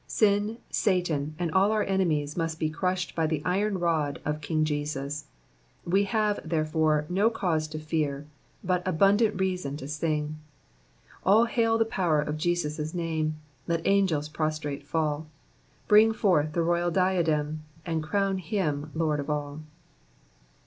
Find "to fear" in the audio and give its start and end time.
7.67-8.25